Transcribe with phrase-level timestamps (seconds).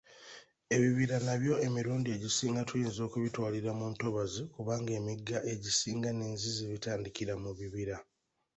[0.75, 7.97] Ebibira nabyo emirundi egisinga tuyinza okubitwalira mu ntobazi kubanga emigga egisinga n'enzizzi bitandiikira mu bibira